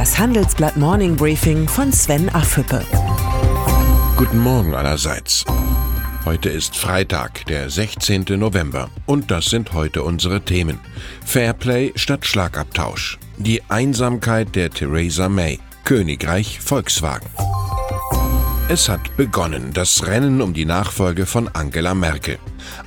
[0.00, 2.82] Das Handelsblatt Morning Briefing von Sven Affüppe.
[4.16, 5.44] Guten Morgen allerseits.
[6.24, 8.24] Heute ist Freitag, der 16.
[8.38, 8.88] November.
[9.04, 10.80] Und das sind heute unsere Themen.
[11.26, 13.18] Fairplay statt Schlagabtausch.
[13.36, 15.58] Die Einsamkeit der Theresa May.
[15.84, 17.28] Königreich Volkswagen.
[18.70, 22.38] Es hat begonnen, das Rennen um die Nachfolge von Angela Merkel.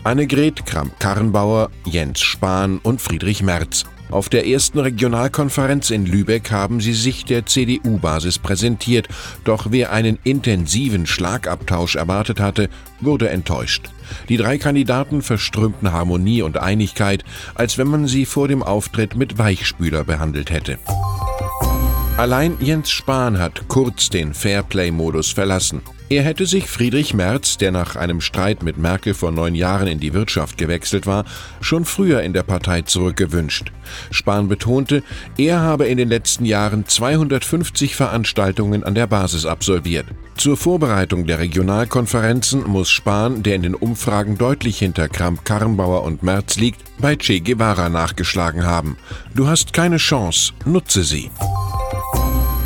[0.04, 3.86] Annegret Kramp-Karrenbauer, Jens Spahn und Friedrich Merz.
[4.14, 9.07] Auf der ersten Regionalkonferenz in Lübeck haben sie sich der CDU-Basis präsentiert,
[9.43, 12.70] doch wer einen intensiven Schlagabtausch erwartet hatte,
[13.01, 13.89] wurde enttäuscht.
[14.29, 17.25] Die drei Kandidaten verströmten Harmonie und Einigkeit,
[17.56, 20.78] als wenn man sie vor dem Auftritt mit Weichspüler behandelt hätte.
[22.15, 25.82] Allein Jens Spahn hat kurz den Fairplay-Modus verlassen.
[26.10, 30.00] Er hätte sich Friedrich Merz, der nach einem Streit mit Merkel vor neun Jahren in
[30.00, 31.26] die Wirtschaft gewechselt war,
[31.62, 33.72] schon früher in der Partei zurückgewünscht.
[34.12, 35.02] Spahn betonte,
[35.38, 40.06] er habe in den letzten Jahren 250 Veranstaltungen an der Basis absolviert.
[40.36, 46.22] Zur Vorbereitung der Regionalkonferenzen muss Spahn, der in den Umfragen deutlich hinter Kramp Karrenbauer und
[46.22, 48.98] Merz liegt, bei Che Guevara nachgeschlagen haben.
[49.34, 51.32] Du hast keine Chance, nutze sie.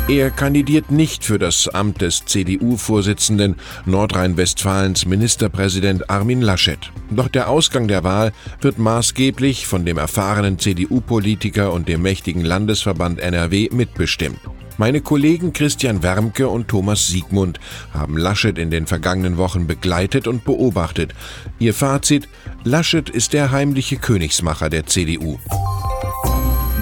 [0.08, 6.78] Er kandidiert nicht für das Amt des CDU-Vorsitzenden Nordrhein-Westfalens Ministerpräsident Armin Laschet.
[7.10, 13.20] Doch der Ausgang der Wahl wird maßgeblich von dem erfahrenen CDU-Politiker und dem mächtigen Landesverband
[13.20, 14.40] NRW mitbestimmt.
[14.78, 17.60] Meine Kollegen Christian Wermke und Thomas Siegmund
[17.92, 21.12] haben Laschet in den vergangenen Wochen begleitet und beobachtet.
[21.58, 22.28] Ihr Fazit,
[22.64, 25.38] Laschet ist der heimliche Königsmacher der CDU.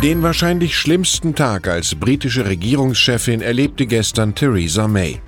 [0.07, 5.21] Den wahrscheinlich schlimmsten Tag als britische Regierungschefin erlebte gestern Theresa May.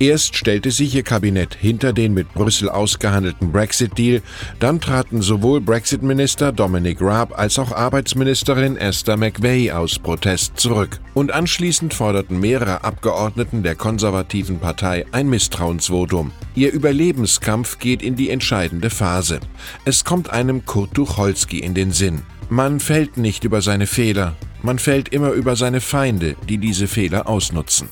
[0.00, 4.22] Erst stellte sich ihr Kabinett hinter den mit Brüssel ausgehandelten Brexit-Deal,
[4.58, 10.98] dann traten sowohl Brexit-Minister Dominic Raab als auch Arbeitsministerin Esther McVey aus Protest zurück.
[11.14, 16.32] Und anschließend forderten mehrere Abgeordneten der konservativen Partei ein Misstrauensvotum.
[16.56, 19.38] Ihr Überlebenskampf geht in die entscheidende Phase.
[19.84, 22.22] Es kommt einem Kurt Tucholsky in den Sinn.
[22.48, 27.28] Man fällt nicht über seine Fehler, man fällt immer über seine Feinde, die diese Fehler
[27.28, 27.88] ausnutzen.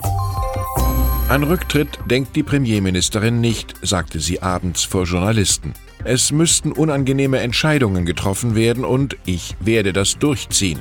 [1.28, 5.72] An Rücktritt denkt die Premierministerin nicht, sagte sie abends vor Journalisten.
[6.04, 10.80] Es müssten unangenehme Entscheidungen getroffen werden und ich werde das durchziehen.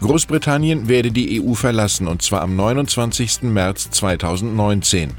[0.00, 3.42] Großbritannien werde die EU verlassen und zwar am 29.
[3.42, 5.12] März 2019.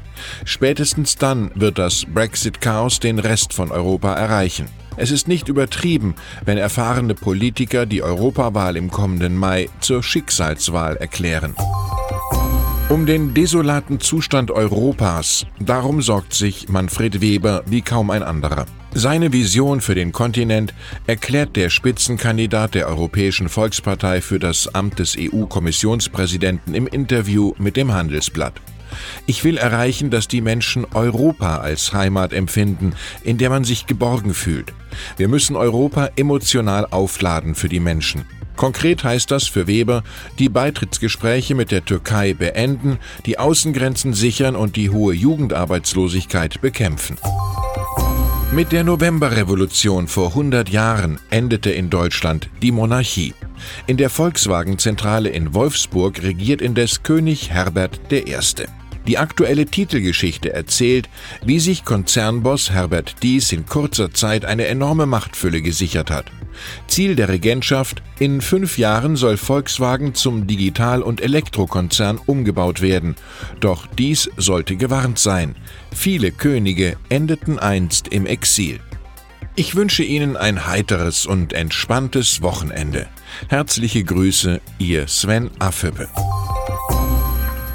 [0.44, 4.66] Spätestens dann wird das Brexit-Chaos den Rest von Europa erreichen.
[4.96, 11.54] Es ist nicht übertrieben, wenn erfahrene Politiker die Europawahl im kommenden Mai zur Schicksalswahl erklären.
[12.90, 18.66] Um den desolaten Zustand Europas, darum sorgt sich Manfred Weber wie kaum ein anderer.
[18.92, 20.72] Seine Vision für den Kontinent
[21.06, 27.92] erklärt der Spitzenkandidat der Europäischen Volkspartei für das Amt des EU-Kommissionspräsidenten im Interview mit dem
[27.92, 28.60] Handelsblatt.
[29.26, 34.34] Ich will erreichen, dass die Menschen Europa als Heimat empfinden, in der man sich geborgen
[34.34, 34.72] fühlt.
[35.16, 38.24] Wir müssen Europa emotional aufladen für die Menschen.
[38.56, 40.04] Konkret heißt das für Weber,
[40.38, 47.18] die Beitrittsgespräche mit der Türkei beenden, die Außengrenzen sichern und die hohe Jugendarbeitslosigkeit bekämpfen.
[48.52, 53.34] Mit der Novemberrevolution vor 100 Jahren endete in Deutschland die Monarchie.
[53.88, 58.36] In der Volkswagen-Zentrale in Wolfsburg regiert indes König Herbert I.
[59.06, 61.08] Die aktuelle Titelgeschichte erzählt,
[61.44, 66.26] wie sich Konzernboss Herbert Dies in kurzer Zeit eine enorme Machtfülle gesichert hat.
[66.86, 73.16] Ziel der Regentschaft, in fünf Jahren soll Volkswagen zum Digital- und Elektrokonzern umgebaut werden.
[73.60, 75.56] Doch dies sollte gewarnt sein.
[75.94, 78.80] Viele Könige endeten einst im Exil.
[79.56, 83.06] Ich wünsche Ihnen ein heiteres und entspanntes Wochenende.
[83.48, 86.08] Herzliche Grüße, Ihr Sven Affüppe.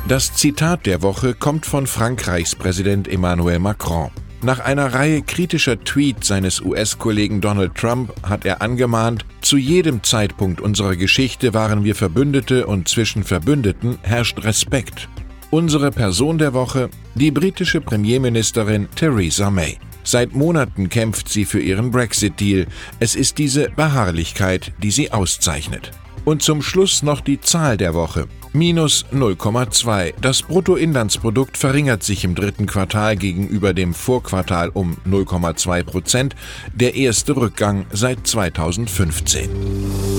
[0.09, 4.09] Das Zitat der Woche kommt von Frankreichs Präsident Emmanuel Macron.
[4.41, 10.61] Nach einer Reihe kritischer Tweets seines US-Kollegen Donald Trump hat er angemahnt, zu jedem Zeitpunkt
[10.61, 15.07] unserer Geschichte waren wir Verbündete und zwischen Verbündeten herrscht Respekt.
[15.51, 19.77] Unsere Person der Woche, die britische Premierministerin Theresa May.
[20.03, 22.65] Seit Monaten kämpft sie für ihren Brexit-Deal.
[22.99, 25.91] Es ist diese Beharrlichkeit, die sie auszeichnet.
[26.25, 28.27] Und zum Schluss noch die Zahl der Woche.
[28.51, 30.13] Minus 0,2.
[30.21, 36.35] Das Bruttoinlandsprodukt verringert sich im dritten Quartal gegenüber dem Vorquartal um 0,2 Prozent.
[36.73, 40.18] Der erste Rückgang seit 2015.